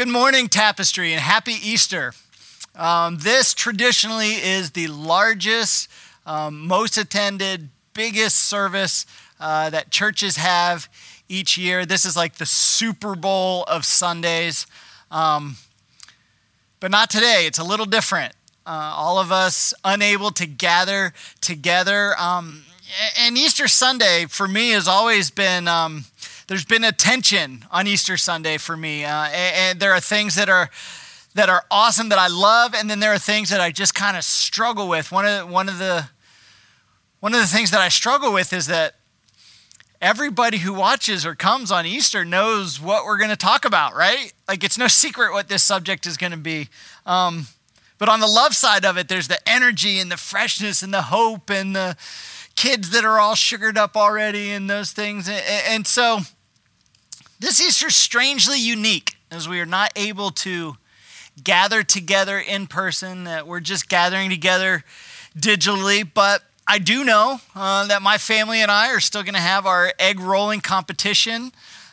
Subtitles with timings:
[0.00, 2.14] Good morning, Tapestry, and happy Easter.
[2.74, 5.90] Um, this traditionally is the largest,
[6.24, 9.04] um, most attended, biggest service
[9.38, 10.88] uh, that churches have
[11.28, 11.84] each year.
[11.84, 14.66] This is like the Super Bowl of Sundays.
[15.10, 15.56] Um,
[16.80, 18.32] but not today, it's a little different.
[18.64, 21.12] Uh, all of us unable to gather
[21.42, 22.14] together.
[22.18, 22.62] Um,
[23.18, 26.06] and Easter Sunday for me has always been um,
[26.50, 30.34] there's been a tension on Easter Sunday for me, uh, and, and, there are things
[30.34, 30.68] that are
[31.36, 34.16] that are awesome that I love, and then there are things that I just kind
[34.16, 35.12] of struggle with.
[35.12, 36.08] One of one of the
[37.20, 38.96] one of the things that I struggle with is that
[40.00, 44.32] everybody who watches or comes on Easter knows what we're going to talk about, right?
[44.48, 46.68] Like it's no secret what this subject is going to be.
[47.06, 47.46] Um,
[47.96, 51.02] but on the love side of it, there's the energy and the freshness and the
[51.02, 51.96] hope and the
[52.56, 55.28] kids that are all sugared up already and those things.
[55.28, 56.22] And, and so
[57.40, 60.76] this Easter strangely unique as we are not able to
[61.42, 64.84] gather together in person, that we're just gathering together
[65.38, 66.08] digitally.
[66.12, 69.64] But I do know uh, that my family and I are still going to have
[69.64, 71.52] our egg rolling competition.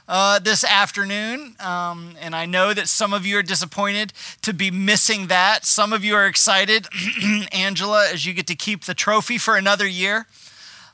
[0.09, 1.53] Uh, this afternoon.
[1.59, 5.66] Um, and I know that some of you are disappointed to be missing that.
[5.66, 6.88] Some of you are excited,
[7.52, 10.25] Angela, as you get to keep the trophy for another year.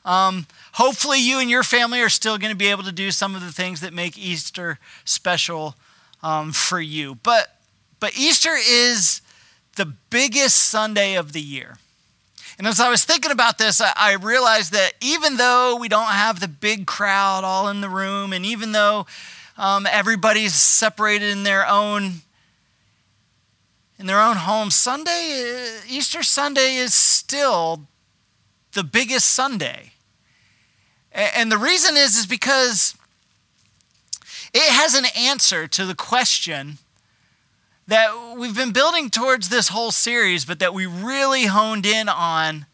[0.04, 3.34] Um, hopefully, you and your family are still going to be able to do some
[3.34, 5.74] of the things that make Easter special
[6.22, 7.16] um, for you.
[7.16, 7.48] But,
[8.00, 9.20] but Easter is
[9.76, 11.78] the biggest Sunday of the year.
[12.58, 16.12] And as I was thinking about this, I, I realized that even though we don't
[16.12, 19.06] have the big crowd all in the room, and even though
[19.56, 22.22] um, everybody's separated in their own
[23.96, 27.86] in their own home, Sunday, Easter Sunday is still
[28.72, 29.93] the biggest Sunday.
[31.14, 32.96] And the reason is, is because
[34.52, 36.78] it has an answer to the question
[37.86, 42.66] that we've been building towards this whole series, but that we really honed in on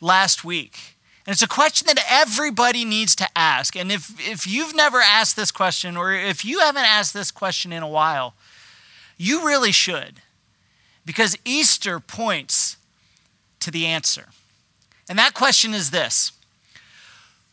[0.00, 0.96] last week.
[1.26, 3.76] And it's a question that everybody needs to ask.
[3.76, 7.72] And if, if you've never asked this question, or if you haven't asked this question
[7.72, 8.34] in a while,
[9.16, 10.20] you really should.
[11.04, 12.76] Because Easter points
[13.60, 14.28] to the answer.
[15.08, 16.32] And that question is this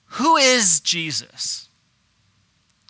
[0.09, 1.69] who is Jesus?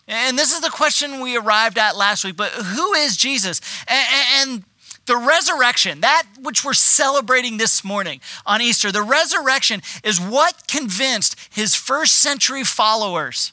[0.08, 3.60] And this is the question we arrived at last week, but who is Jesus?
[3.86, 4.64] And,
[5.06, 11.34] the resurrection, that which we're celebrating this morning on Easter, the resurrection is what convinced
[11.50, 13.52] his first century followers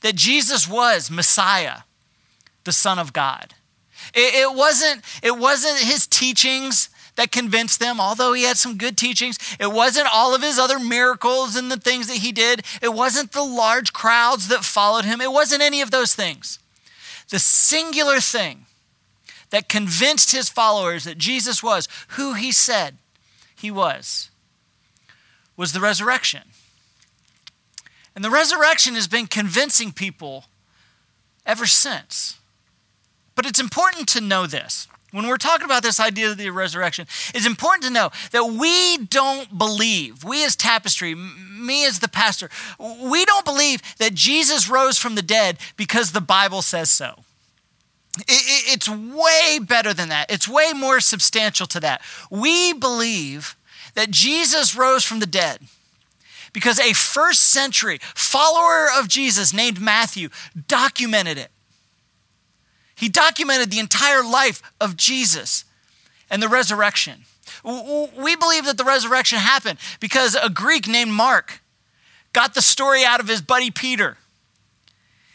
[0.00, 1.78] that Jesus was Messiah,
[2.64, 3.54] the Son of God.
[4.12, 9.38] It, wasn't, it wasn't his teachings that convinced them, although he had some good teachings.
[9.58, 12.62] It wasn't all of his other miracles and the things that he did.
[12.80, 15.20] It wasn't the large crowds that followed him.
[15.20, 16.58] It wasn't any of those things.
[17.30, 18.66] The singular thing
[19.50, 22.98] that convinced his followers that Jesus was who he said
[23.54, 24.30] he was
[25.56, 26.42] was the resurrection.
[28.14, 30.44] And the resurrection has been convincing people
[31.44, 32.38] ever since.
[33.34, 37.06] But it's important to know this when we're talking about this idea of the resurrection,
[37.34, 42.50] it's important to know that we don't believe, we as Tapestry, me as the pastor,
[42.78, 47.14] we don't believe that Jesus rose from the dead because the Bible says so.
[48.28, 50.30] It's way better than that.
[50.30, 52.00] It's way more substantial to that.
[52.30, 53.56] We believe
[53.94, 55.60] that Jesus rose from the dead
[56.52, 60.30] because a first century follower of Jesus named Matthew
[60.66, 61.50] documented it.
[62.96, 65.64] He documented the entire life of Jesus
[66.28, 67.24] and the resurrection.
[67.62, 71.60] We believe that the resurrection happened because a Greek named Mark
[72.32, 74.16] got the story out of his buddy Peter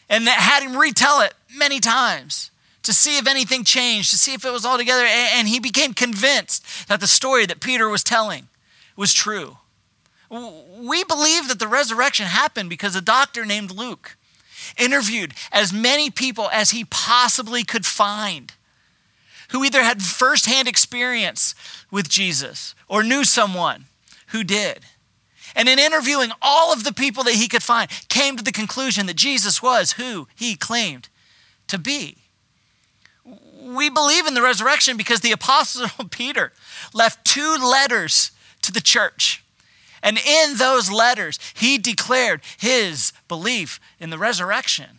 [0.08, 2.50] and had him retell it many times
[2.82, 5.04] to see if anything changed, to see if it was all together.
[5.04, 8.48] And he became convinced that the story that Peter was telling
[8.96, 9.58] was true.
[10.30, 14.16] We believe that the resurrection happened because a doctor named Luke
[14.78, 18.52] interviewed as many people as he possibly could find
[19.52, 21.54] who either had firsthand experience
[21.90, 23.84] with Jesus or knew someone
[24.28, 24.80] who did.
[25.54, 29.06] And in interviewing all of the people that he could find, came to the conclusion
[29.06, 31.10] that Jesus was who he claimed
[31.68, 32.16] to be.
[33.62, 36.52] We believe in the resurrection because the apostle Peter
[36.94, 38.32] left two letters
[38.62, 39.44] to the church.
[40.02, 44.98] And in those letters, he declared his belief in the resurrection.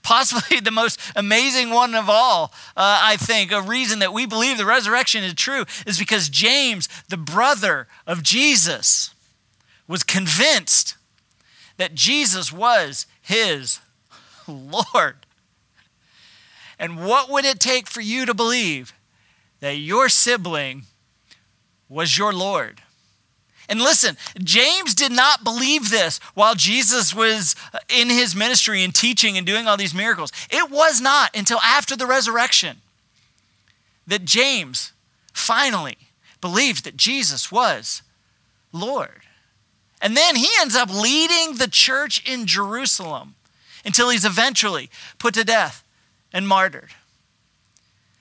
[0.00, 3.50] Possibly the most amazing one of all, uh, I think.
[3.50, 8.22] A reason that we believe the resurrection is true is because James, the brother of
[8.22, 9.12] Jesus,
[9.88, 10.94] was convinced
[11.78, 13.80] that Jesus was his
[14.46, 15.26] Lord.
[16.78, 18.94] And what would it take for you to believe
[19.58, 20.84] that your sibling
[21.88, 22.82] was your Lord?
[23.70, 28.92] And listen, James did not believe this while Jesus was uh, in his ministry and
[28.92, 30.32] teaching and doing all these miracles.
[30.50, 32.78] It was not until after the resurrection
[34.08, 34.92] that James
[35.32, 35.96] finally
[36.40, 38.02] believed that Jesus was
[38.72, 39.22] Lord.
[40.02, 43.36] And then he ends up leading the church in Jerusalem
[43.84, 45.84] until he's eventually put to death
[46.32, 46.90] and martyred.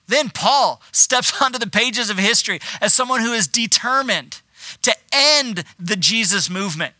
[0.07, 4.41] Then Paul steps onto the pages of history as someone who is determined
[4.83, 6.93] to end the Jesus movement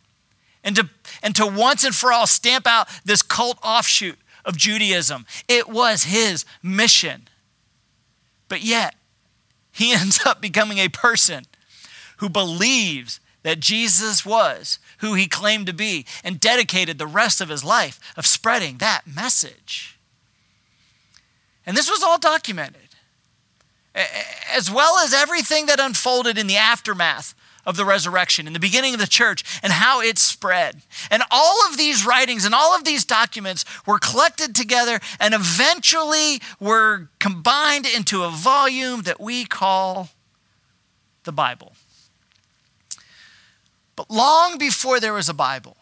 [0.63, 0.89] and to,
[1.23, 5.25] and to once and for all stamp out this cult offshoot of Judaism.
[5.47, 7.27] It was his mission.
[8.47, 8.95] But yet,
[9.71, 11.45] he ends up becoming a person
[12.17, 17.49] who believes that Jesus was who he claimed to be and dedicated the rest of
[17.49, 19.97] his life of spreading that message.
[21.65, 22.89] And this was all documented,
[24.53, 27.33] as well as everything that unfolded in the aftermath
[27.69, 30.81] of the resurrection in the beginning of the church and how it spread.
[31.11, 36.41] And all of these writings and all of these documents were collected together and eventually
[36.59, 40.09] were combined into a volume that we call
[41.25, 41.73] the Bible.
[43.95, 45.77] But long before there was a Bible,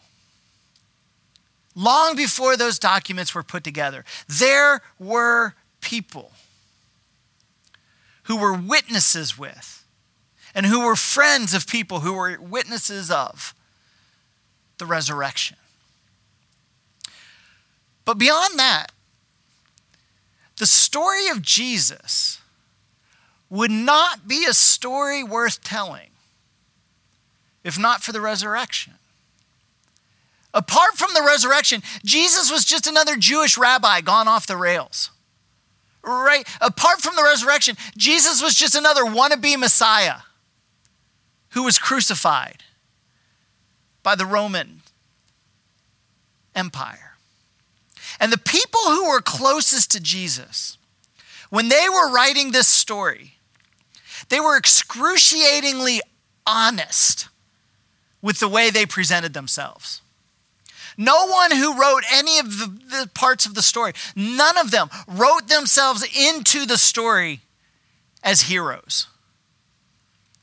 [1.74, 6.32] long before those documents were put together, there were people
[8.24, 9.86] who were witnesses with
[10.54, 13.54] and who were friends of people who were witnesses of
[14.78, 15.56] the resurrection.
[18.04, 18.92] But beyond that,
[20.56, 22.40] the story of Jesus
[23.50, 26.10] would not be a story worth telling
[27.64, 28.94] if not for the resurrection.
[30.54, 35.10] Apart from the resurrection, Jesus was just another Jewish rabbi gone off the rails.
[36.02, 36.48] Right?
[36.60, 40.20] Apart from the resurrection, Jesus was just another wannabe Messiah
[41.50, 42.62] who was crucified
[44.02, 44.82] by the Roman
[46.54, 47.16] Empire.
[48.20, 50.78] And the people who were closest to Jesus,
[51.50, 53.34] when they were writing this story,
[54.28, 56.00] they were excruciatingly
[56.46, 57.28] honest
[58.20, 60.02] with the way they presented themselves.
[60.96, 64.90] No one who wrote any of the, the, parts of the story, none of them
[65.06, 67.40] wrote themselves into the story
[68.24, 69.06] as heroes.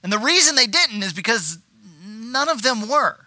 [0.06, 1.58] And the reason they didn't is because
[2.06, 3.18] none of them were.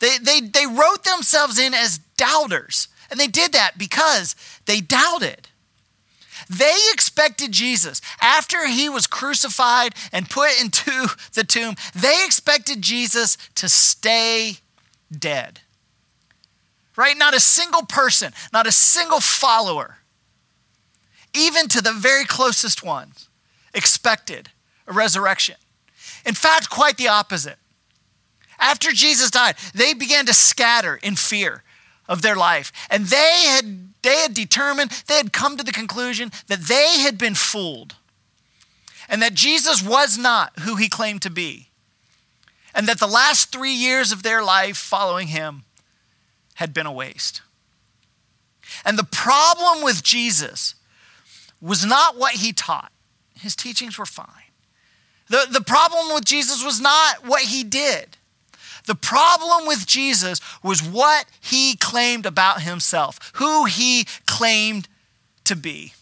[0.00, 2.88] They, they, they wrote themselves in as doubters.
[3.10, 4.36] And they did that because
[4.66, 5.48] they doubted.
[6.50, 13.38] They expected Jesus, after he was crucified and put into the tomb, they expected Jesus
[13.54, 14.58] to stay
[15.10, 15.60] dead.
[16.96, 17.16] Right?
[17.16, 20.00] Not a single person, not a single follower,
[21.32, 23.30] even to the very closest ones,
[23.72, 24.50] expected
[24.86, 25.56] a resurrection.
[26.24, 27.58] In fact, quite the opposite.
[28.58, 31.62] After Jesus died, they began to scatter in fear
[32.08, 32.72] of their life.
[32.90, 37.18] And they had, they had determined, they had come to the conclusion that they had
[37.18, 37.96] been fooled
[39.08, 41.68] and that Jesus was not who he claimed to be.
[42.74, 45.64] And that the last three years of their life following him
[46.54, 47.40] had been a waste.
[48.84, 50.74] And the problem with Jesus
[51.60, 52.92] was not what he taught,
[53.38, 54.45] his teachings were fine.
[55.28, 58.16] The, the problem with Jesus was not what he did.
[58.86, 64.88] The problem with Jesus was what he claimed about himself, who he claimed
[65.44, 65.92] to be.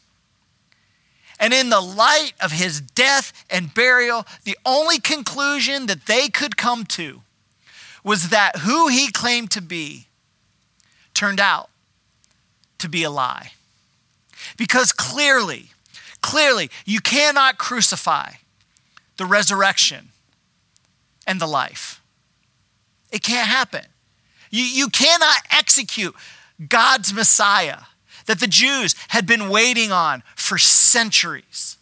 [1.40, 6.56] And in the light of his death and burial, the only conclusion that they could
[6.56, 7.22] come to
[8.04, 10.06] was that who he claimed to be
[11.14, 11.70] turned out
[12.78, 13.52] to be a lie.
[14.58, 15.70] Because clearly,
[16.20, 18.32] clearly, you cannot crucify
[19.16, 20.08] the resurrection,
[21.26, 22.02] and the life.
[23.10, 23.84] It can't happen.
[24.50, 26.14] You, you cannot execute
[26.68, 27.80] God's Messiah
[28.26, 31.76] that the Jews had been waiting on for centuries.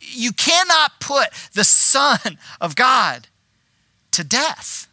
[0.00, 3.28] You cannot put the Son of God
[4.12, 4.88] to death.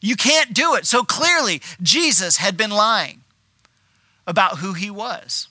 [0.00, 0.86] You can't do it.
[0.86, 3.20] So clearly, Jesus had been lying
[4.26, 5.48] about who he was.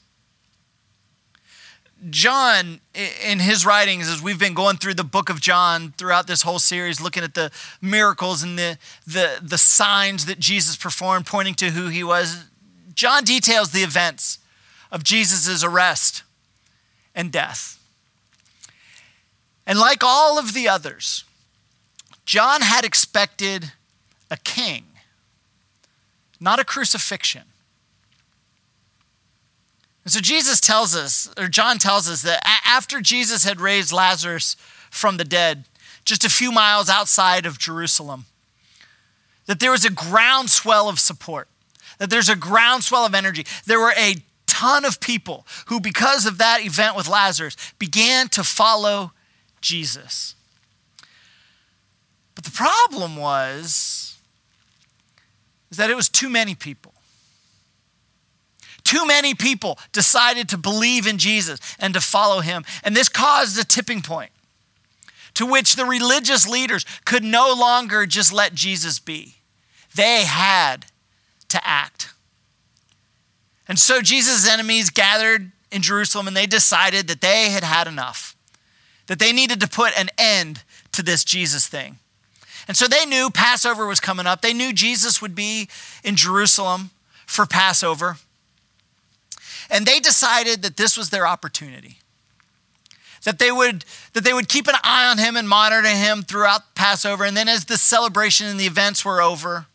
[2.10, 6.44] John, in his writings, as we've been going through the book of John throughout this
[6.44, 7.52] whole series, looking at the
[7.82, 12.46] miracles and the, the, the signs that Jesus performed, pointing to who he was,
[12.96, 14.40] John details the events
[14.92, 16.24] of Jesus' arrest
[17.14, 17.80] and death.
[19.68, 21.26] And like all of the others,
[22.26, 23.74] John had expected
[24.32, 24.86] a king,
[26.40, 27.44] not a crucifixion.
[30.10, 34.56] And so Jesus tells us, or John tells us, that after Jesus had raised Lazarus
[34.90, 35.66] from the dead,
[36.04, 38.26] just a few miles outside of Jerusalem,
[39.46, 41.48] that there was a groundswell of support,
[42.00, 43.46] that there's a groundswell of energy.
[43.68, 44.16] There were a
[44.48, 49.12] ton of people who, because of that event with Lazarus, began to follow
[49.62, 50.34] Jesus.
[52.34, 54.18] But the problem was
[55.70, 56.96] is that it was too many people.
[58.90, 62.66] Too many people decided to believe in Jesus and to follow him.
[62.84, 64.32] And this caused a tipping point
[65.36, 69.36] to which the religious leaders could no longer just let Jesus be.
[69.94, 70.88] They had
[71.50, 72.16] to act.
[73.68, 78.36] And so Jesus' enemies gathered in Jerusalem and they decided that they had had enough,
[79.06, 82.00] that they needed to put an end to this Jesus thing.
[82.68, 84.42] And so they knew Passover was coming up.
[84.42, 85.70] They knew Jesus would be
[86.04, 86.90] in Jerusalem
[87.28, 88.18] for Passover.
[89.70, 91.98] And they decided that this was their opportunity.
[93.24, 96.74] That they would that they would keep an eye on him and monitor him throughout
[96.74, 97.26] Passover.
[97.26, 99.68] And then as the celebration and the events were over,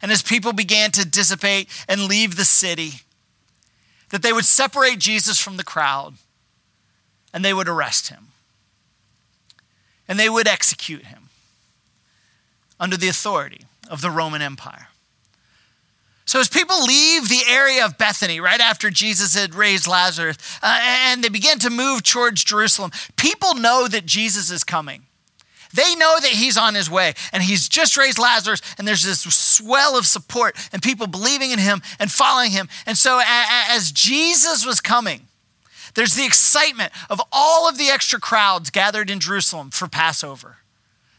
[0.00, 3.02] and as people began to dissipate and leave the city,
[4.10, 6.14] that they would separate Jesus from the crowd
[7.32, 8.28] and they would arrest him.
[10.06, 11.28] And they would execute him
[12.80, 14.87] under the authority of the Roman Empire.
[16.28, 20.78] So, as people leave the area of Bethany right after Jesus had raised Lazarus uh,
[20.82, 25.06] and they begin to move towards Jerusalem, people know that Jesus is coming.
[25.72, 29.22] They know that he's on his way and he's just raised Lazarus, and there's this
[29.22, 32.68] swell of support and people believing in him and following him.
[32.84, 35.28] And so, as Jesus was coming,
[35.94, 40.58] there's the excitement of all of the extra crowds gathered in Jerusalem for Passover,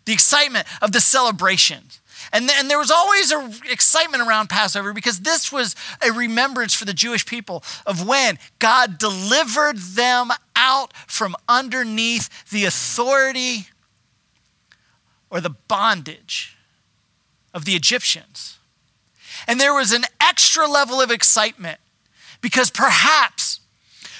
[0.05, 1.99] the excitement of the celebrations.
[2.31, 3.33] And, and there was always
[3.69, 8.97] excitement around Passover because this was a remembrance for the Jewish people of when God
[8.97, 13.67] delivered them out from underneath the authority
[15.29, 16.57] or the bondage
[17.53, 18.57] of the Egyptians.
[19.47, 21.79] And there was an extra level of excitement
[22.41, 23.59] because perhaps,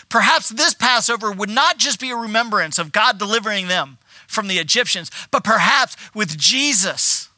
[0.07, 4.59] perhaps this Passover would not just be a remembrance of God delivering them from the
[4.59, 7.28] Egyptians, but perhaps with Jesus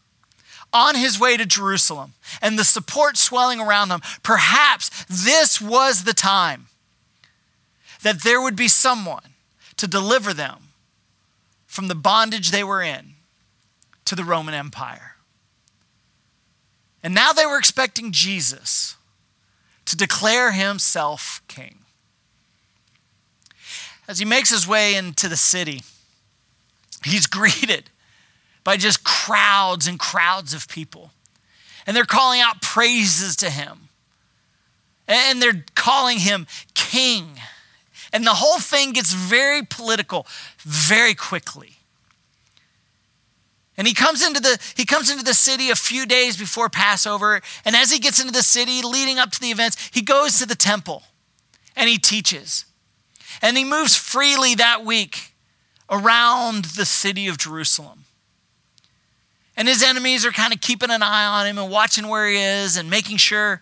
[0.74, 6.14] on his way to Jerusalem and the support swelling around him, perhaps this was the
[6.14, 6.68] time
[8.04, 9.34] that there would be someone
[9.78, 10.70] to deliver them
[11.66, 13.14] from the bondage they were in
[14.06, 15.16] to the Roman Empire.
[17.04, 18.96] And now they were expecting Jesus
[19.86, 21.80] to declare himself king.
[24.08, 25.82] As he makes his way into the city,
[27.04, 27.91] he's greeted
[28.64, 31.12] by just crowds and crowds of people.
[31.86, 33.90] And they're calling out praises to him.
[35.08, 37.40] And they're calling him king.
[38.14, 40.28] And the whole thing gets very political
[40.60, 41.78] very quickly.
[43.78, 47.42] And he comes into the he comes into the city a few days before Passover,
[47.66, 50.46] and as he gets into the city leading up to the events, he goes to
[50.46, 51.04] the temple
[51.76, 52.66] and he teaches.
[53.42, 55.34] And he moves freely that week
[55.90, 58.06] around the city of Jerusalem.
[59.62, 62.36] And his enemies are kind of keeping an eye on him and watching where he
[62.36, 63.62] is and making sure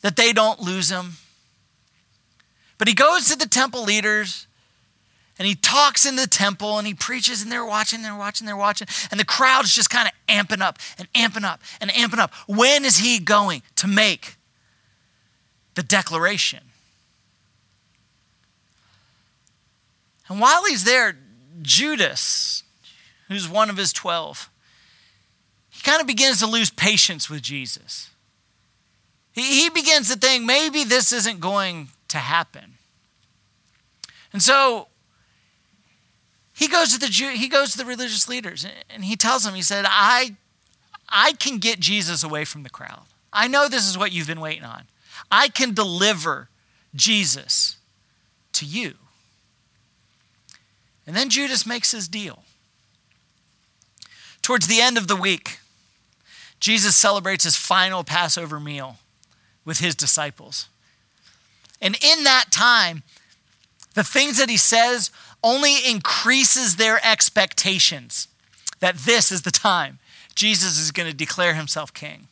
[0.00, 1.18] that they don't lose him.
[2.78, 4.46] But he goes to the temple leaders
[5.38, 8.56] and he talks in the temple and he preaches and they're watching, they're watching, they're
[8.56, 8.88] watching.
[9.10, 12.32] And the crowd's just kind of amping up and amping up and amping up.
[12.46, 14.36] When is he going to make
[15.74, 16.60] the declaration?
[20.30, 21.14] And while he's there,
[21.60, 22.62] Judas,
[23.28, 24.49] who's one of his 12,
[25.80, 28.10] he kind of begins to lose patience with Jesus.
[29.32, 32.74] He, he begins to think maybe this isn't going to happen.
[34.34, 34.88] And so
[36.52, 39.54] he goes to the Jew, he goes to the religious leaders and he tells them,
[39.54, 40.36] he said, I,
[41.08, 43.04] I can get Jesus away from the crowd.
[43.32, 44.82] I know this is what you've been waiting on.
[45.30, 46.50] I can deliver
[46.94, 47.78] Jesus
[48.52, 48.96] to you.
[51.06, 52.42] And then Judas makes his deal.
[54.42, 55.60] Towards the end of the week,
[56.60, 58.98] Jesus celebrates his final Passover meal
[59.64, 60.68] with his disciples.
[61.80, 63.02] And in that time,
[63.94, 65.10] the things that he says
[65.42, 68.28] only increases their expectations
[68.80, 69.98] that this is the time
[70.34, 72.28] Jesus is going to declare himself king.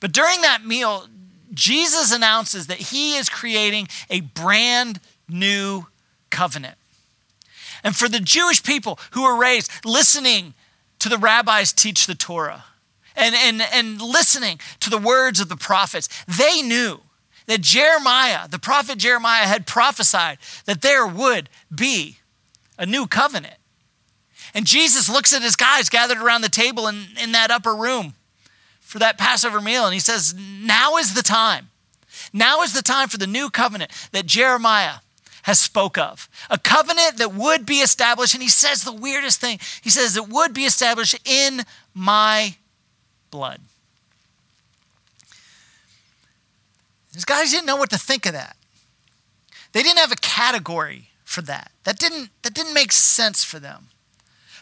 [0.00, 1.06] But during that meal,
[1.54, 5.86] Jesus announces that he is creating a brand new
[6.30, 6.76] covenant.
[7.84, 10.54] And for the Jewish people who were raised listening
[11.02, 12.64] to the rabbis teach the Torah
[13.16, 17.00] and, and, and listening to the words of the prophets, they knew
[17.46, 22.18] that Jeremiah, the prophet Jeremiah, had prophesied that there would be
[22.78, 23.56] a new covenant.
[24.54, 28.14] And Jesus looks at his guys gathered around the table in, in that upper room
[28.80, 31.70] for that Passover meal, and he says, Now is the time.
[32.32, 34.96] Now is the time for the new covenant that Jeremiah
[35.42, 36.28] has spoke of.
[36.50, 39.58] A covenant that would be established, and he says the weirdest thing.
[39.82, 41.62] He says it would be established in
[41.94, 42.56] my
[43.30, 43.60] blood.
[47.12, 48.56] These guys didn't know what to think of that.
[49.72, 51.72] They didn't have a category for that.
[51.84, 53.88] That didn't, that didn't make sense for them.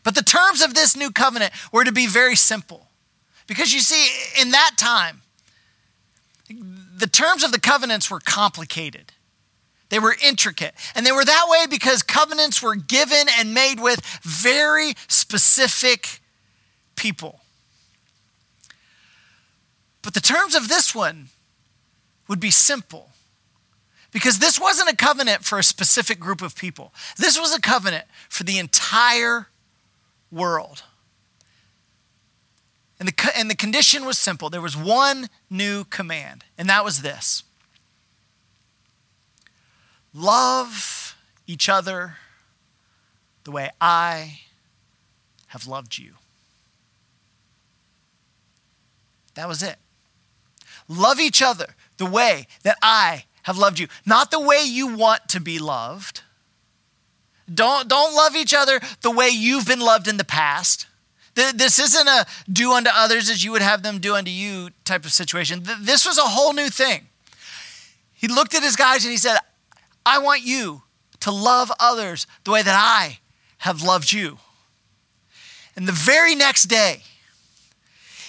[0.02, 2.88] But the terms of this new covenant were to be very simple.
[3.46, 4.08] Because you see,
[4.40, 5.22] in that time,
[6.48, 9.12] the terms of the covenants were complicated.
[9.90, 10.74] They were intricate.
[10.94, 16.20] And they were that way because covenants were given and made with very specific
[16.96, 17.40] people.
[20.02, 21.28] But the terms of this one
[22.28, 23.10] would be simple
[24.12, 28.06] because this wasn't a covenant for a specific group of people, this was a covenant
[28.28, 29.48] for the entire
[30.30, 30.82] world.
[32.98, 37.02] And the, and the condition was simple there was one new command, and that was
[37.02, 37.44] this
[40.14, 42.16] love each other
[43.44, 44.40] the way I
[45.48, 46.14] have loved you.
[49.34, 49.76] That was it.
[50.88, 55.28] Love each other the way that I have loved you, not the way you want
[55.28, 56.22] to be loved.
[57.52, 60.86] Don't, don't love each other the way you've been loved in the past.
[61.34, 65.04] This isn't a do unto others as you would have them do unto you type
[65.04, 65.62] of situation.
[65.80, 67.06] This was a whole new thing.
[68.12, 69.38] He looked at his guys and he said,
[70.04, 70.82] I want you
[71.20, 73.18] to love others the way that I
[73.58, 74.38] have loved you.
[75.76, 77.02] And the very next day,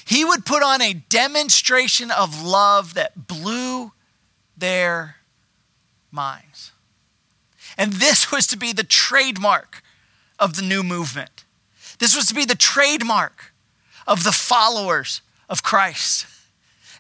[0.06, 3.94] he would put on a demonstration of love that blew
[4.58, 5.18] their
[6.12, 6.72] minds.
[7.78, 9.84] And this was to be the trademark
[10.38, 11.46] of the new movement.
[12.00, 13.54] This was to be the trademark
[14.08, 16.26] of the followers of Christ.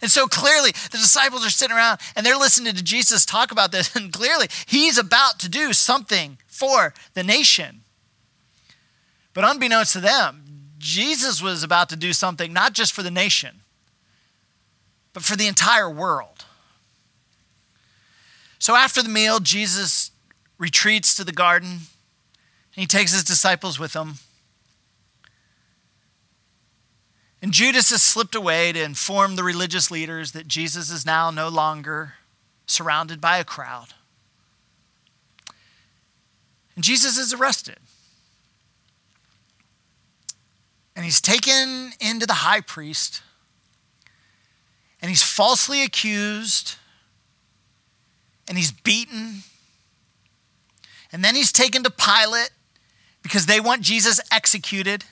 [0.02, 3.72] And so clearly, the disciples are sitting around and they're listening to Jesus talk about
[3.72, 7.82] this, and clearly, he's about to do something for the nation.
[9.34, 10.44] But unbeknownst to them,
[10.78, 13.62] Jesus was about to do something not just for the nation,
[15.14, 16.46] but for the entire world.
[18.58, 20.12] So after the meal, Jesus
[20.58, 21.80] retreats to the garden and
[22.76, 24.16] he takes his disciples with him.
[27.42, 31.50] And Judas has slipped away to inform the religious leaders that Jesus is now no
[31.50, 32.14] longer
[32.68, 33.94] surrounded by a crowd.
[36.76, 37.78] And Jesus is arrested.
[40.96, 43.24] And he's taken into the high priest.
[45.02, 46.76] And he's falsely accused.
[48.48, 49.44] And he's beaten.
[51.12, 52.52] And then he's taken to Pilate
[53.24, 55.06] because they want Jesus executed.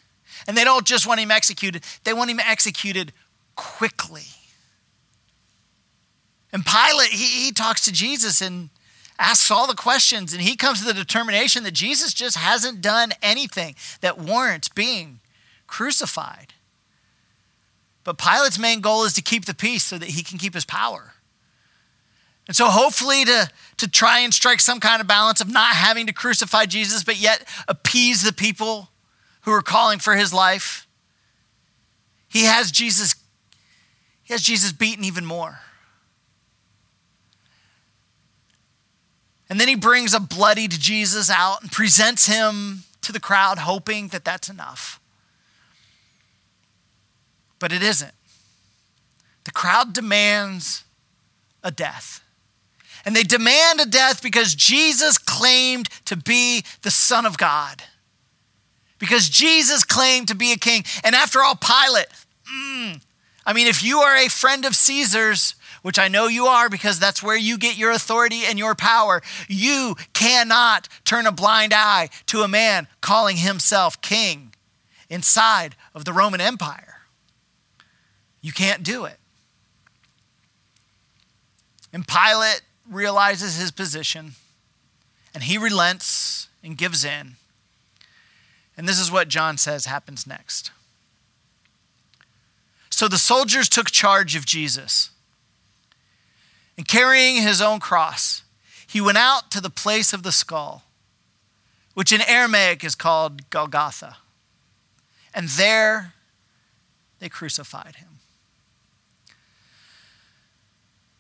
[0.47, 3.13] And they don't just want him executed, they want him executed
[3.56, 4.23] quickly.
[6.52, 8.69] And Pilate, he, he talks to Jesus and
[9.19, 13.12] asks all the questions, and he comes to the determination that Jesus just hasn't done
[13.21, 15.19] anything that warrants being
[15.67, 16.54] crucified.
[18.04, 20.65] But Pilate's main goal is to keep the peace so that he can keep his
[20.65, 21.13] power.
[22.47, 26.08] And so, hopefully, to, to try and strike some kind of balance of not having
[26.08, 28.89] to crucify Jesus, but yet appease the people
[29.41, 30.88] who are calling for his life.
[32.28, 33.15] He has Jesus,
[34.23, 35.60] he has Jesus beaten even more.
[39.49, 44.10] And then he brings a bloodied Jesus out and presents him to the crowd, hoping
[44.10, 44.99] that that's enough.
[47.58, 48.13] But it isn't.
[49.45, 50.84] The crowd demands
[51.63, 52.23] a death.
[53.06, 57.82] And they demand a death because Jesus claimed to be the Son of God
[58.99, 60.83] because Jesus claimed to be a king.
[61.03, 62.07] And after all, Pilate,
[62.51, 63.01] mm,
[63.45, 66.99] I mean, if you are a friend of Caesar's, which I know you are because
[66.99, 72.09] that's where you get your authority and your power, you cannot turn a blind eye
[72.27, 74.53] to a man calling himself king
[75.09, 76.97] inside of the Roman Empire.
[78.41, 79.17] You can't do it.
[81.91, 84.33] And Pilate realizes his position
[85.33, 87.35] and he relents and gives in.
[88.79, 90.71] And this is what John says happens next.
[92.89, 95.09] So the soldiers took charge of Jesus.
[96.77, 98.43] And carrying his own cross,
[98.87, 100.83] he went out to the place of the skull,
[101.93, 104.15] which in Aramaic is called Golgotha.
[105.33, 106.13] And there
[107.19, 108.19] they crucified him.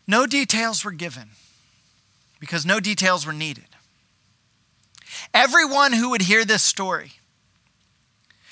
[0.07, 1.31] No details were given
[2.39, 3.67] because no details were needed.
[5.33, 7.18] Everyone who would hear this story,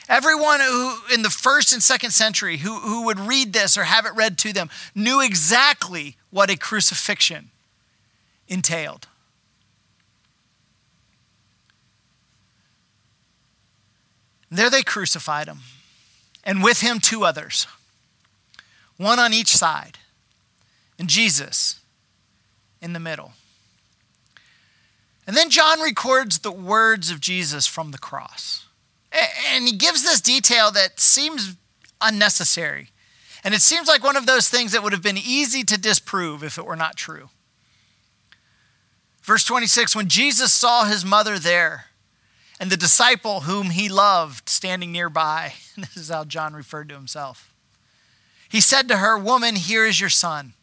[0.10, 4.06] everyone who in the first and second century who, who would read this or have
[4.06, 7.52] it read to them, knew exactly what a crucifixion
[8.48, 9.08] entailed.
[14.50, 15.60] There they crucified him,
[16.44, 17.68] and with him two others,
[18.96, 19.98] one on each side,
[20.98, 21.82] and Jesus
[22.82, 23.34] in the middle.
[25.26, 28.67] And then John records the words of Jesus from the cross.
[29.54, 31.56] And he gives this detail that seems
[32.02, 32.90] unnecessary.
[33.44, 36.44] And it seems like one of those things that would have been easy to disprove
[36.44, 37.30] if it were not true.
[39.22, 41.86] Verse 26 When Jesus saw his mother there
[42.60, 47.54] and the disciple whom he loved standing nearby, this is how John referred to himself,
[48.50, 50.54] he said to her, Woman, here is your son.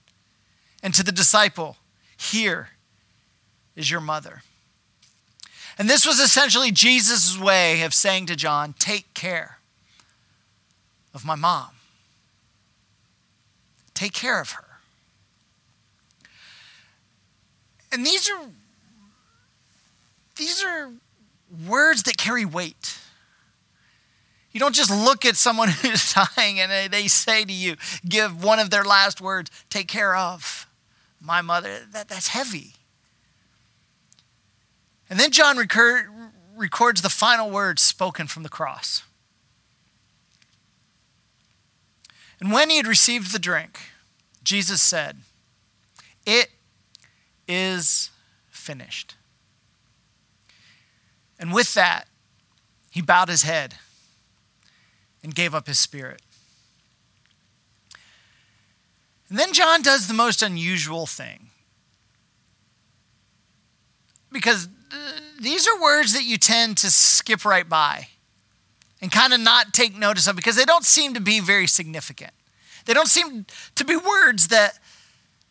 [0.82, 1.76] And to the disciple,
[2.16, 2.70] Here
[3.76, 4.42] is your mother.
[5.78, 9.58] And this was essentially Jesus' way of saying to John, Take care
[11.12, 11.70] of my mom.
[13.94, 14.64] Take care of her.
[17.92, 18.40] And these are
[20.36, 20.90] these are
[21.66, 22.98] words that carry weight.
[24.50, 27.76] You don't just look at someone who's dying and they say to you,
[28.08, 30.68] give one of their last words, take care of
[31.20, 31.80] my mother.
[31.92, 32.74] That, that's heavy.
[35.10, 36.08] And then John recur,
[36.56, 39.02] records the final words spoken from the cross.
[42.40, 43.78] And when he had received the drink,
[44.42, 45.18] Jesus said,
[46.26, 46.48] It
[47.48, 48.10] is
[48.50, 49.14] finished.
[51.38, 52.04] And with that,
[52.90, 53.74] he bowed his head
[55.22, 56.22] and gave up his spirit.
[59.28, 61.48] And then John does the most unusual thing.
[64.30, 64.68] Because
[65.40, 68.08] these are words that you tend to skip right by
[69.00, 72.32] and kind of not take notice of because they don't seem to be very significant.
[72.86, 74.78] They don't seem to be words that,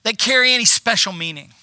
[0.03, 1.53] that carry any special meaning.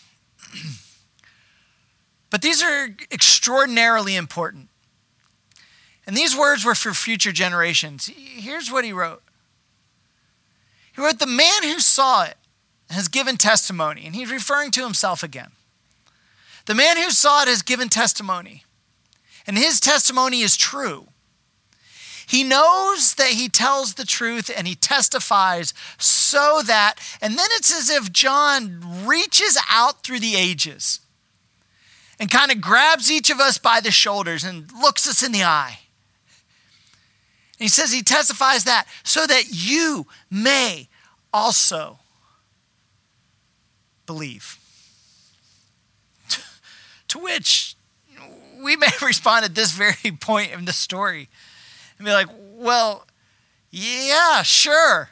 [2.30, 4.68] but these are extraordinarily important.
[6.06, 8.06] And these words were for future generations.
[8.06, 9.22] Here's what he wrote
[10.94, 12.36] He wrote, The man who saw it
[12.90, 15.50] has given testimony, and he's referring to himself again.
[16.70, 18.62] The man who saw it has given testimony,
[19.44, 21.08] and his testimony is true.
[22.28, 27.76] He knows that he tells the truth and he testifies so that, and then it's
[27.76, 31.00] as if John reaches out through the ages
[32.20, 35.42] and kind of grabs each of us by the shoulders and looks us in the
[35.42, 35.80] eye.
[37.58, 40.88] And he says he testifies that so that you may
[41.32, 41.98] also
[44.06, 44.59] believe.
[47.10, 47.76] To which
[48.62, 51.28] we may respond at this very point in the story
[51.98, 53.06] and be like, well,
[53.70, 55.10] yeah, sure.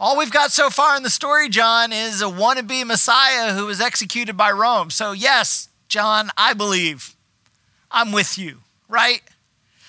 [0.00, 3.80] All we've got so far in the story, John, is a wannabe Messiah who was
[3.80, 4.90] executed by Rome.
[4.90, 7.14] So, yes, John, I believe.
[7.90, 9.22] I'm with you, right?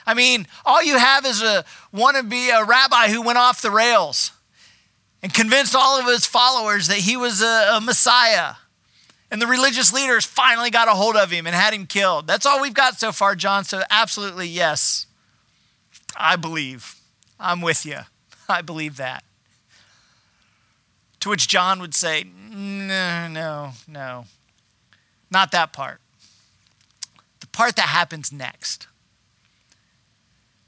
[0.06, 4.32] I mean, all you have is a wannabe a rabbi who went off the rails
[5.24, 8.56] and convinced all of his followers that he was a, a Messiah.
[9.36, 12.26] And the religious leaders finally got a hold of him and had him killed.
[12.26, 13.65] That's all we've got so far, John.
[13.65, 15.08] So, absolutely, yes.
[16.15, 16.95] I believe.
[17.38, 17.98] I'm with you.
[18.48, 19.26] I believe that.
[21.19, 24.24] To which John would say, No, no, no.
[25.30, 26.00] Not that part.
[27.41, 28.88] The part that happens next.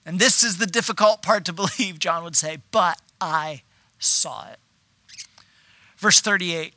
[0.06, 3.62] And this is the difficult part to believe, John would say, but I
[3.98, 4.60] saw it.
[5.96, 6.74] Verse 38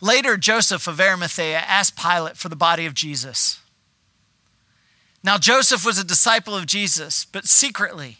[0.00, 3.60] Later, Joseph of Arimathea asked Pilate for the body of Jesus.
[5.22, 8.18] Now, Joseph was a disciple of Jesus, but secretly,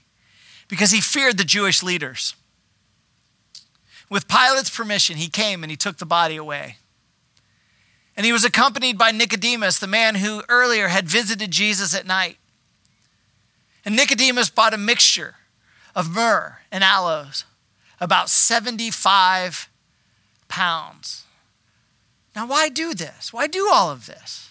[0.69, 2.35] because he feared the Jewish leaders.
[4.11, 6.77] With Pilate's permission, he came and he took the body away.
[8.16, 12.37] And he was accompanied by Nicodemus, the man who earlier had visited Jesus at night.
[13.85, 15.37] And Nicodemus bought a mixture
[15.95, 17.45] of myrrh and aloes,
[17.99, 19.71] about 75
[20.49, 21.25] pounds.
[22.35, 23.33] Now, why do this?
[23.33, 24.51] Why do all of this?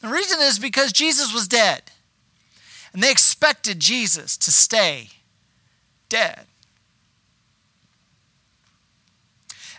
[0.00, 1.82] The reason is because Jesus was dead.
[2.92, 5.08] And they expected Jesus to stay
[6.08, 6.46] dead.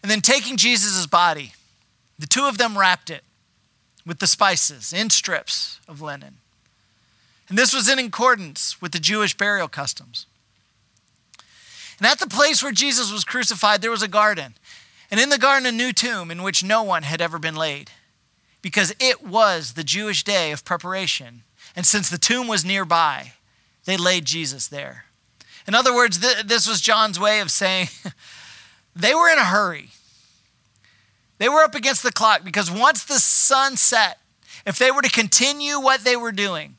[0.01, 1.53] And then taking Jesus' body,
[2.19, 3.23] the two of them wrapped it
[4.05, 6.37] with the spices in strips of linen.
[7.49, 10.25] And this was in accordance with the Jewish burial customs.
[11.97, 14.55] And at the place where Jesus was crucified, there was a garden.
[15.09, 17.91] And in the garden, a new tomb in which no one had ever been laid,
[18.61, 21.43] because it was the Jewish day of preparation.
[21.75, 23.33] And since the tomb was nearby,
[23.85, 25.05] they laid Jesus there.
[25.67, 27.87] In other words, th- this was John's way of saying
[28.95, 29.89] they were in a hurry.
[31.37, 34.19] They were up against the clock because once the sun set,
[34.65, 36.77] if they were to continue what they were doing,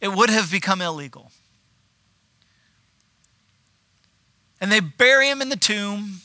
[0.00, 1.30] it would have become illegal.
[4.60, 6.20] And they bury him in the tomb,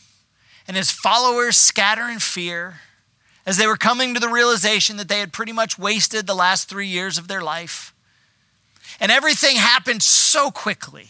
[0.67, 2.81] and his followers scatter in fear
[3.45, 6.67] as they were coming to the realization that they had pretty much wasted the last
[6.67, 7.93] three years of their life.
[8.99, 11.07] And everything happened so quickly.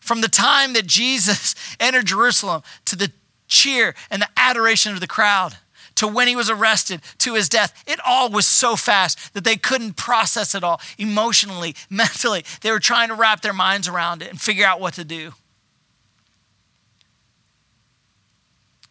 [0.00, 3.12] From the time that Jesus entered Jerusalem to the
[3.46, 5.56] cheer and the adoration of the crowd
[5.96, 9.56] to when he was arrested to his death, it all was so fast that they
[9.56, 12.44] couldn't process it all emotionally, mentally.
[12.62, 15.34] They were trying to wrap their minds around it and figure out what to do.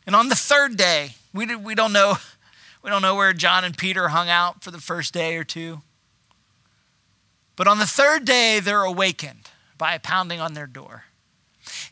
[0.06, 2.16] And on the third day, we, did, we, don't know,
[2.84, 5.82] we don't know where John and Peter hung out for the first day or two.
[7.56, 11.06] But on the third day, they're awakened by a pounding on their door.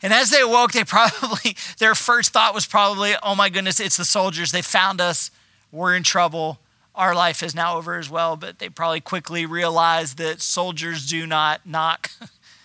[0.02, 3.96] And as they awoke, they probably, their first thought was probably, oh my goodness, it's
[3.96, 4.52] the soldiers.
[4.52, 5.30] They found us.
[5.72, 6.58] We're in trouble.
[6.94, 8.36] Our life is now over as well.
[8.36, 12.10] But they probably quickly realized that soldiers do not knock,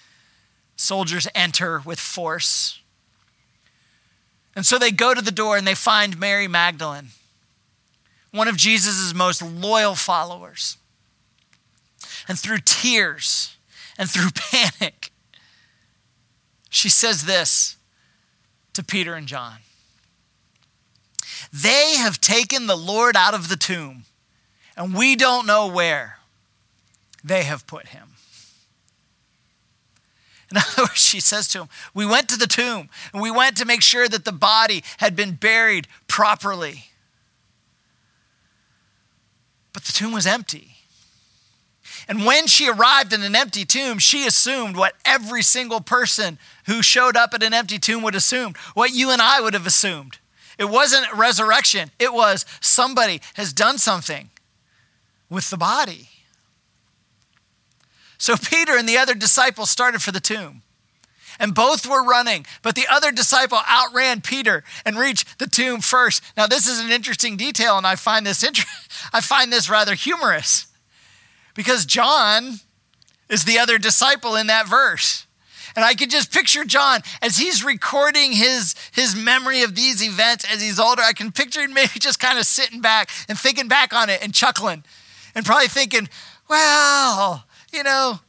[0.75, 2.81] soldiers enter with force.
[4.55, 7.09] And so they go to the door and they find Mary Magdalene,
[8.31, 10.77] one of Jesus' most loyal followers.
[12.27, 13.57] And through tears
[13.97, 15.11] and through panic,
[16.69, 17.77] she says this
[18.73, 19.57] to Peter and John
[21.51, 24.05] They have taken the Lord out of the tomb,
[24.77, 26.19] and we don't know where
[27.23, 28.14] they have put him.
[30.55, 33.57] In other words, she says to him, We went to the tomb and we went
[33.57, 36.85] to make sure that the body had been buried properly.
[39.73, 40.75] But the tomb was empty.
[42.07, 46.37] And when she arrived in an empty tomb, she assumed what every single person
[46.67, 49.67] who showed up at an empty tomb would assume, what you and I would have
[49.67, 50.19] assumed.
[50.57, 54.29] It wasn't resurrection, it was somebody has done something
[55.29, 56.09] with the body.
[58.17, 60.61] So Peter and the other disciple started for the tomb.
[61.37, 66.23] And both were running, but the other disciple outran Peter and reached the tomb first.
[66.37, 68.63] Now, this is an interesting detail, and I find this inter-
[69.13, 70.67] I find this rather humorous
[71.53, 72.61] because John
[73.29, 75.25] is the other disciple in that verse.
[75.75, 80.45] And I could just picture John as he's recording his, his memory of these events
[80.49, 81.01] as he's older.
[81.01, 84.23] I can picture him maybe just kind of sitting back and thinking back on it
[84.23, 84.85] and chuckling
[85.33, 86.07] and probably thinking,
[86.47, 87.44] well,
[87.75, 88.19] you know,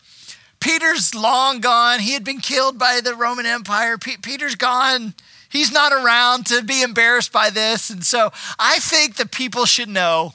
[0.59, 2.01] Peter's long gone.
[2.01, 3.97] He had been killed by the Roman Empire.
[3.99, 5.15] Peter's gone.
[5.49, 7.89] He's not around to be embarrassed by this.
[7.89, 10.33] And so I think that people should know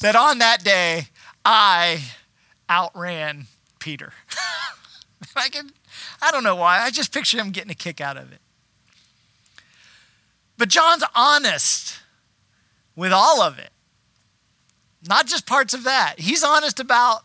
[0.00, 1.08] that on that day,
[1.44, 2.02] I
[2.70, 3.46] outran
[3.78, 4.14] Peter.
[5.36, 5.70] I can,
[6.22, 6.80] I don't know why.
[6.80, 8.40] I just picture him getting a kick out of it.
[10.56, 12.00] But John's honest
[12.96, 13.70] with all of it,
[15.06, 16.16] not just parts of that.
[16.18, 17.24] He's honest about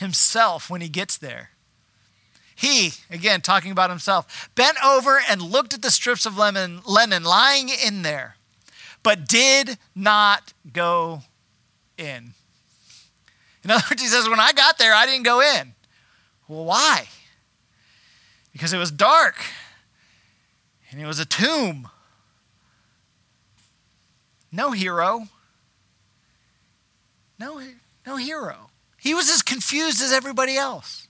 [0.00, 1.50] himself when he gets there.
[2.54, 7.22] He, again, talking about himself, bent over and looked at the strips of lemon, linen
[7.22, 8.36] lying in there,
[9.02, 11.22] but did not go
[11.96, 12.34] in.
[13.62, 15.74] In other words, he says, When I got there, I didn't go in.
[16.48, 17.08] Well, why?
[18.52, 19.36] Because it was dark
[20.90, 21.88] and it was a tomb.
[24.50, 25.28] No hero.
[27.38, 27.62] No,
[28.06, 28.69] no hero.
[29.00, 31.08] He was as confused as everybody else.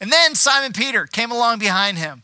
[0.00, 2.22] And then Simon Peter came along behind him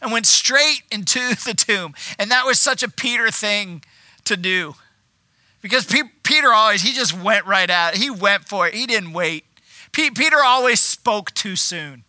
[0.00, 1.94] and went straight into the tomb.
[2.18, 3.82] And that was such a Peter thing
[4.24, 4.74] to do.
[5.62, 5.86] Because
[6.22, 8.00] Peter always, he just went right at it.
[8.00, 8.74] He went for it.
[8.74, 9.44] He didn't wait.
[9.92, 12.04] Peter always spoke too soon.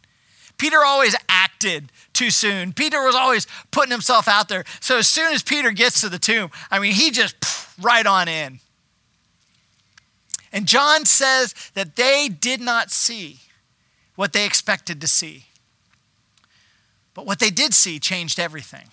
[0.58, 2.72] Peter always acted too soon.
[2.72, 4.64] Peter was always putting himself out there.
[4.80, 7.36] So as soon as Peter gets to the tomb, I mean, he just
[7.82, 8.60] right on in.
[10.52, 13.40] And John says that they did not see
[14.16, 15.46] what they expected to see.
[17.14, 18.88] But what they did see changed everything.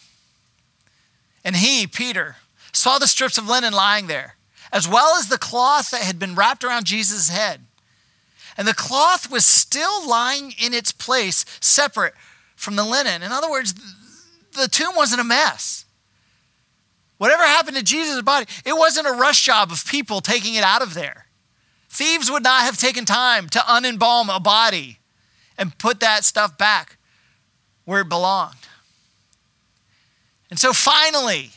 [1.45, 2.37] And he, Peter,
[2.73, 4.37] saw the strips of linen lying there,
[4.73, 7.61] as well as the cloth that had been wrapped around Jesus' head.
[8.57, 12.15] And the cloth was still lying in its place, separate
[12.57, 13.23] from the linen.
[13.23, 13.73] In other words,
[14.53, 15.85] the tomb wasn't a mess.
[17.19, 20.83] Whatever happened to Jesus' body, it wasn't a rush job of people taking it out
[20.83, 21.28] of there.
[21.89, 24.99] Thieves would not have taken time to unembalm a body
[25.57, 26.99] and put that stuff back
[27.85, 28.55] where it belonged.
[30.51, 31.51] And so finally,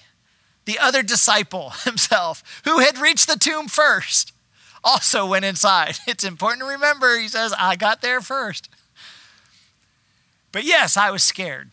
[0.66, 4.34] the other disciple himself, who had reached the tomb first,
[4.84, 6.00] also went inside.
[6.08, 8.70] It's important to remember, he says, I got there first.
[10.52, 11.70] But yes, I was scared,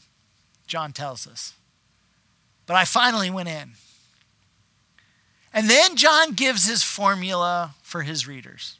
[0.66, 1.54] John tells us.
[2.66, 3.72] But I finally went in.
[5.52, 8.78] And then John gives his formula for his readers.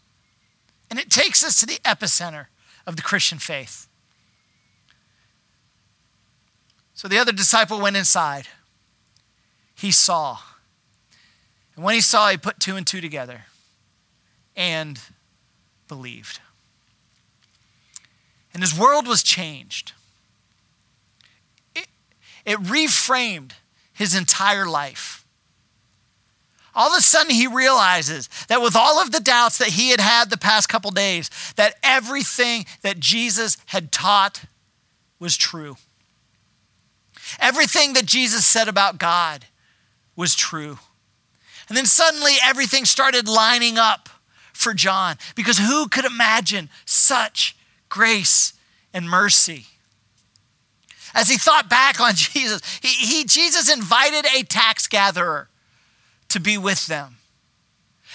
[0.91, 2.49] And it takes us to the epicenter
[2.87, 3.89] of the Christian faith.
[6.93, 8.49] So the other disciple went inside.
[9.75, 10.41] He saw.
[11.75, 13.47] And when he saw, he put two and two together
[14.55, 15.01] and
[15.89, 16.41] believed.
[18.53, 19.93] And his world was changed.
[21.75, 21.87] It,
[22.45, 23.53] it reframed
[23.95, 25.18] his entire life.
[26.79, 29.99] All of a sudden, he realizes that with all of the doubts that he had
[29.99, 34.45] had the past couple days, that everything that Jesus had taught
[35.19, 35.77] was true.
[37.41, 39.47] Everything that Jesus said about God
[40.15, 40.79] was true.
[41.69, 44.09] And then suddenly everything started lining up
[44.53, 47.57] for John because who could imagine such
[47.89, 48.53] grace
[48.95, 49.67] and mercy?
[51.13, 55.49] As he thought back on Jesus, he, he, Jesus invited a tax gatherer
[56.29, 57.17] to be with them.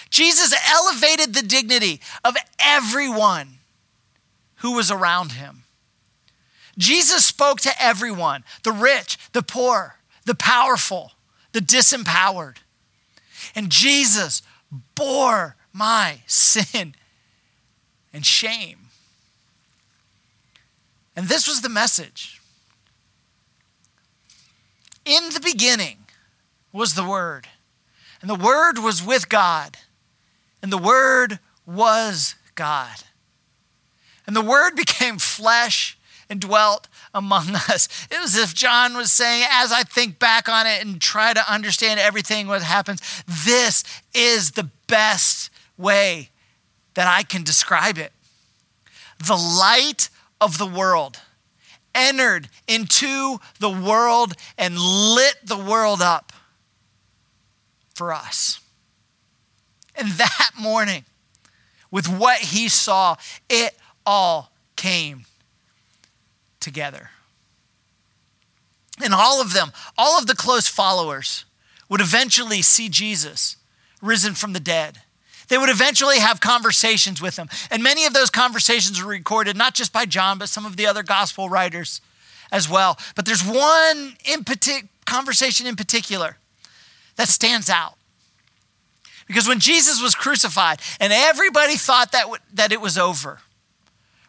[0.09, 3.59] Jesus elevated the dignity of everyone
[4.57, 5.63] who was around him.
[6.77, 9.95] Jesus spoke to everyone the rich, the poor,
[10.25, 11.11] the powerful,
[11.51, 12.57] the disempowered.
[13.55, 14.41] And Jesus
[14.95, 16.95] bore my sin
[18.13, 18.77] and shame.
[21.15, 22.41] And this was the message.
[25.05, 25.97] In the beginning
[26.71, 27.47] was the Word,
[28.23, 29.75] and the Word was with God,
[30.61, 32.95] and the Word was God.
[34.25, 35.97] And the Word became flesh
[36.29, 38.07] and dwelt among us.
[38.09, 41.33] It was as if John was saying, as I think back on it and try
[41.33, 43.83] to understand everything what happens, this
[44.13, 46.29] is the best way
[46.93, 48.13] that I can describe it.
[49.19, 50.09] The light
[50.39, 51.19] of the world
[51.93, 56.31] entered into the world and lit the world up
[57.93, 58.59] for us.
[59.95, 61.05] And that morning,
[61.91, 63.15] with what he saw,
[63.49, 63.75] it
[64.05, 65.25] all came
[66.59, 67.11] together.
[69.03, 71.45] And all of them, all of the close followers,
[71.89, 73.57] would eventually see Jesus
[74.01, 74.99] risen from the dead.
[75.47, 77.49] They would eventually have conversations with him.
[77.69, 80.87] And many of those conversations were recorded, not just by John, but some of the
[80.87, 82.01] other gospel writers
[82.51, 82.97] as well.
[83.15, 84.15] But there's one
[85.05, 86.37] conversation in particular
[87.15, 87.95] that stands out.
[89.27, 93.39] Because when Jesus was crucified and everybody thought that, w- that it was over,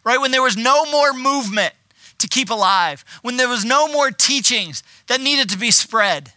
[0.03, 0.19] right?
[0.19, 1.73] When there was no more movement
[2.19, 6.31] to keep alive, when there was no more teachings that needed to be spread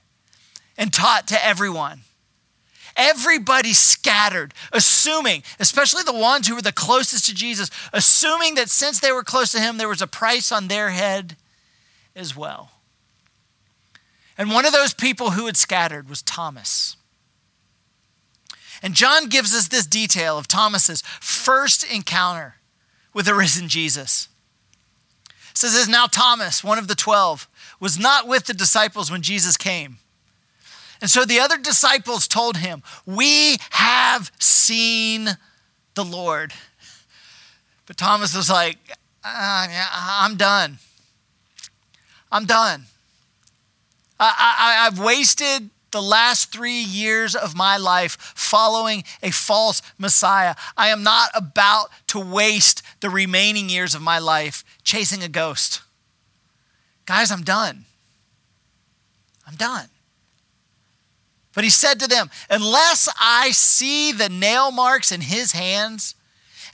[0.76, 2.00] and taught to everyone.
[2.96, 8.98] Everybody scattered, assuming, especially the ones who were the closest to Jesus, assuming that since
[8.98, 11.36] they were close to him, there was a price on their head
[12.16, 12.72] as well.
[14.38, 16.96] And one of those people who had scattered was Thomas.
[18.80, 22.54] And John gives us this detail of Thomas's first encounter
[23.12, 24.28] with the risen Jesus
[25.58, 27.48] says this now Thomas, one of the 12,
[27.80, 29.98] was not with the disciples when Jesus came.
[31.00, 35.30] And so the other disciples told him, We have seen
[35.94, 36.52] the Lord.
[37.86, 38.78] But Thomas was like,
[39.24, 40.78] uh, I'm done.
[42.30, 42.84] I'm done.
[44.20, 50.54] I, I've wasted the last three years of my life following a false Messiah.
[50.76, 55.82] I am not about to waste the remaining years of my life chasing a ghost.
[57.06, 57.86] Guys, I'm done.
[59.46, 59.86] I'm done.
[61.54, 66.14] But he said to them, Unless I see the nail marks in his hands,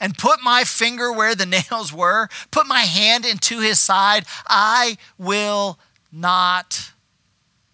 [0.01, 4.99] and put my finger where the nails were, put my hand into his side, I
[5.19, 5.79] will
[6.13, 6.94] not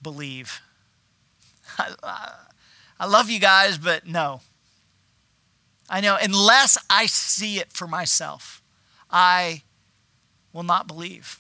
[0.03, 0.61] believe.
[1.79, 2.33] I,
[2.99, 4.41] I love you guys, but no.
[5.89, 8.63] I know, unless I see it for myself,
[9.11, 9.63] I
[10.53, 11.39] will not believe.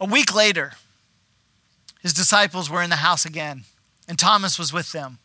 [0.00, 0.72] A week later,
[2.00, 3.64] his disciples were in the house again,
[4.08, 5.18] and Thomas was with them.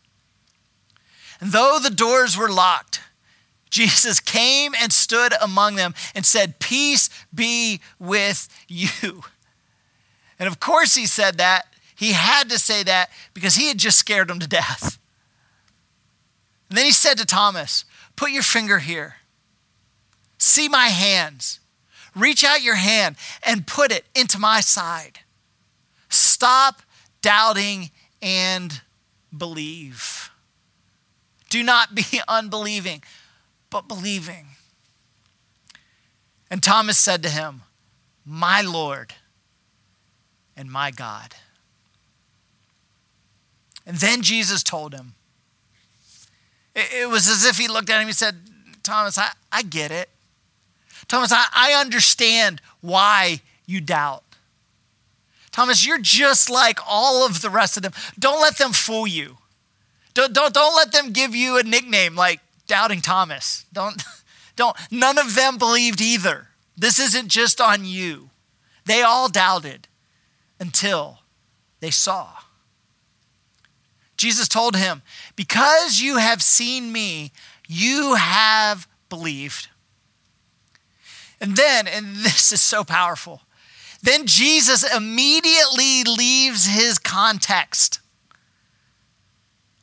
[1.40, 3.00] And though the doors were locked,
[3.70, 9.22] Jesus came and stood among them and said, Peace be with you.
[10.38, 13.98] And of course, he said that he had to say that because he had just
[13.98, 14.98] scared them to death.
[16.68, 17.84] And then he said to Thomas,
[18.16, 19.16] Put your finger here.
[20.38, 21.60] See my hands.
[22.14, 25.20] Reach out your hand and put it into my side.
[26.08, 26.82] stop
[27.22, 27.90] doubting
[28.22, 28.82] and
[29.36, 30.30] believe.
[31.48, 33.02] Do not be unbelieving,
[33.70, 34.46] but believing.
[36.50, 37.62] And Thomas said to him,
[38.24, 39.14] My Lord
[40.56, 41.34] and my God.
[43.86, 45.14] And then Jesus told him,
[46.74, 48.36] it, was as if he looked at him and said,
[48.82, 50.10] Thomas, I, I get it.
[51.08, 54.24] Thomas, I, I understand why you doubt.
[55.52, 57.92] Thomas, you're just like all of the rest of them.
[58.18, 59.38] Don't let them fool you.
[60.12, 63.64] Don't, don't, don't let them give you a nickname like Doubting Thomas.
[63.72, 64.02] Don't,
[64.56, 64.76] don't.
[64.90, 66.48] None of them believed either.
[66.76, 68.30] This isn't just on you.
[68.84, 69.88] They all doubted
[70.58, 71.20] until
[71.80, 72.28] they saw.
[74.16, 75.02] Jesus told him,
[75.34, 77.32] Because you have seen me,
[77.68, 79.68] you have believed.
[81.40, 83.42] And then, and this is so powerful,
[84.02, 88.00] then Jesus immediately leaves his context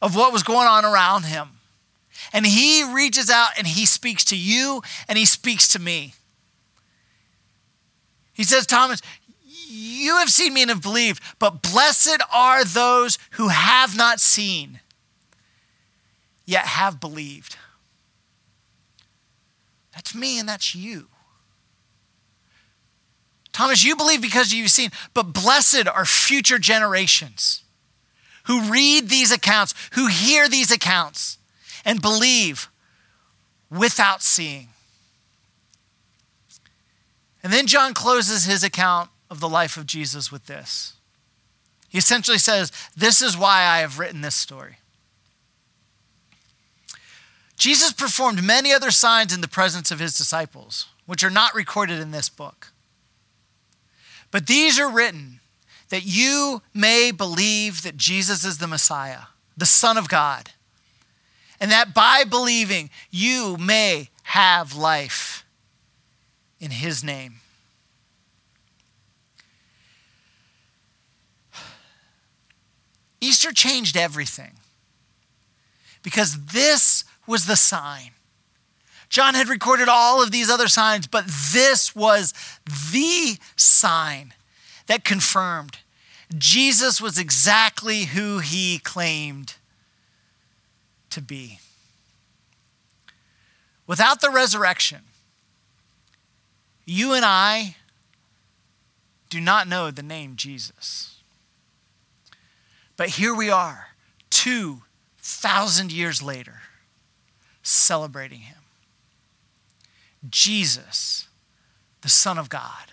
[0.01, 1.49] of what was going on around him.
[2.32, 6.13] And he reaches out and he speaks to you and he speaks to me.
[8.34, 9.01] He says, Thomas,
[9.74, 14.80] you have seen me and have believed, but blessed are those who have not seen,
[16.45, 17.57] yet have believed.
[19.93, 21.07] That's me and that's you.
[23.51, 27.63] Thomas, you believe because you've seen, but blessed are future generations
[28.45, 31.38] who read these accounts, who hear these accounts,
[31.86, 32.69] and believe
[33.69, 34.69] without seeing.
[37.43, 40.93] And then John closes his account of the life of Jesus with this.
[41.89, 44.77] He essentially says, This is why I have written this story.
[47.57, 51.99] Jesus performed many other signs in the presence of his disciples, which are not recorded
[51.99, 52.71] in this book.
[54.29, 55.39] But these are written
[55.89, 59.27] that you may believe that Jesus is the Messiah,
[59.57, 60.51] the Son of God,
[61.59, 65.43] and that by believing you may have life
[66.59, 67.39] in his name.
[73.24, 74.51] Easter changed everything
[76.03, 78.11] because this was the sign.
[79.07, 82.34] John had recorded all of these other signs, but this was
[82.65, 84.34] the sign
[84.88, 85.78] that confirmed
[86.38, 89.55] Jesus was exactly who he claimed
[91.09, 91.59] to be.
[93.88, 95.01] Without the resurrection,
[96.86, 97.78] you and I
[99.30, 101.12] do not know the name Jesus.
[102.96, 103.88] But here we are,
[104.30, 106.62] 2,000 years later,
[107.64, 108.58] celebrating him.
[110.30, 111.28] Jesus,
[112.02, 112.91] the Son of God.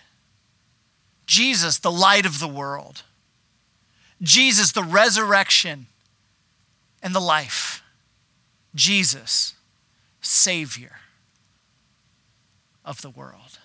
[1.25, 3.03] Jesus, the light of the world.
[4.21, 5.87] Jesus, the resurrection
[7.01, 7.83] and the life.
[8.75, 9.53] Jesus,
[10.21, 10.97] Savior
[12.83, 13.59] of the world.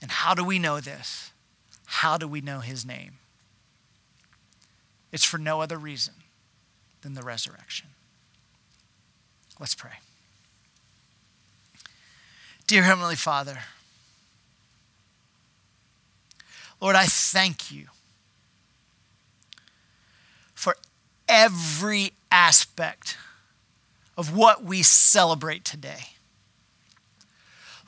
[0.00, 1.32] And how do we know this?
[1.86, 3.18] How do we know His name?
[5.12, 6.14] It's for no other reason
[7.02, 7.88] than the resurrection.
[9.58, 9.92] Let's pray.
[12.66, 13.58] Dear Heavenly Father,
[16.80, 17.86] Lord, I thank you
[20.54, 20.76] for
[21.28, 23.16] every aspect
[24.16, 26.10] of what we celebrate today.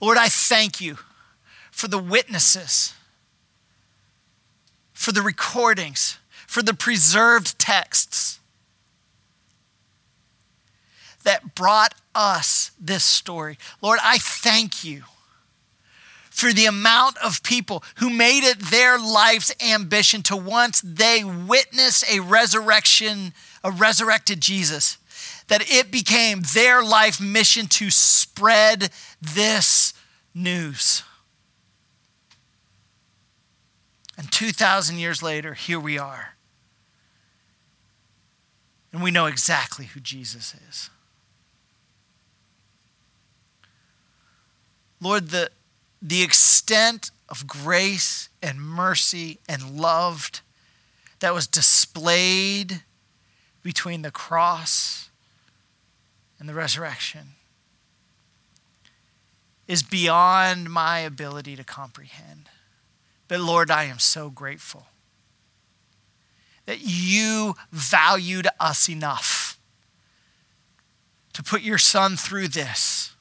[0.00, 0.98] Lord, I thank you
[1.70, 2.94] for the witnesses,
[4.92, 6.18] for the recordings,
[6.50, 8.40] for the preserved texts
[11.22, 13.56] that brought us this story.
[13.80, 15.04] Lord, I thank you
[16.28, 22.02] for the amount of people who made it their life's ambition to once they witness
[22.10, 23.32] a resurrection,
[23.62, 24.98] a resurrected Jesus,
[25.46, 28.90] that it became their life mission to spread
[29.22, 29.94] this
[30.34, 31.04] news.
[34.18, 36.34] And 2,000 years later, here we are.
[38.92, 40.90] And we know exactly who Jesus is.
[45.00, 45.50] Lord, the,
[46.02, 50.30] the extent of grace and mercy and love
[51.20, 52.82] that was displayed
[53.62, 55.10] between the cross
[56.38, 57.34] and the resurrection
[59.68, 62.48] is beyond my ability to comprehend.
[63.28, 64.86] But Lord, I am so grateful
[66.70, 69.58] that you valued us enough
[71.32, 73.12] to put your son through this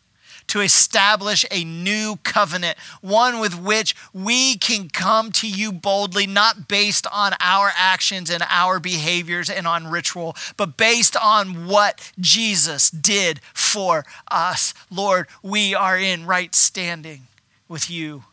[0.45, 6.67] to establish a new covenant, one with which we can come to you boldly, not
[6.67, 12.91] based on our actions and our behaviors and on ritual, but based on what Jesus
[12.91, 14.75] did for us.
[14.91, 17.23] Lord, we are in right standing
[17.67, 18.25] with you,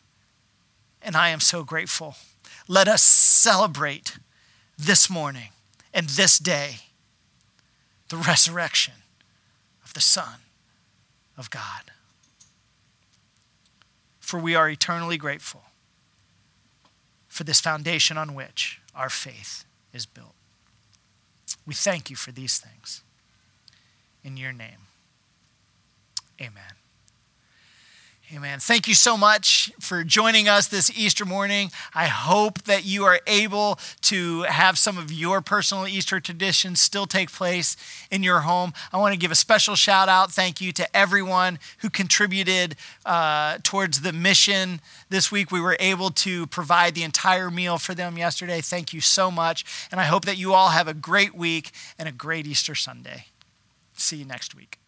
[1.00, 2.16] and I am so grateful.
[2.68, 4.18] Let us celebrate
[4.78, 5.50] this morning
[5.92, 6.76] and this day
[8.08, 8.94] the resurrection
[9.84, 10.40] of the Son
[11.36, 11.90] of God.
[14.20, 15.62] For we are eternally grateful
[17.28, 20.34] for this foundation on which our faith is built.
[21.66, 23.02] We thank you for these things.
[24.24, 24.88] In your name,
[26.40, 26.85] amen.
[28.34, 28.58] Amen.
[28.58, 31.70] Thank you so much for joining us this Easter morning.
[31.94, 37.06] I hope that you are able to have some of your personal Easter traditions still
[37.06, 37.76] take place
[38.10, 38.72] in your home.
[38.92, 42.74] I want to give a special shout out, thank you to everyone who contributed
[43.04, 45.52] uh, towards the mission this week.
[45.52, 48.60] We were able to provide the entire meal for them yesterday.
[48.60, 49.64] Thank you so much.
[49.92, 53.26] And I hope that you all have a great week and a great Easter Sunday.
[53.92, 54.80] See you next week.